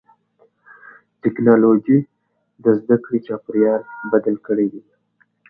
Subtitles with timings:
[1.21, 1.97] ټکنالوجي
[2.63, 3.81] د زدهکړې چاپېریال
[4.11, 4.81] بدل کړی دی.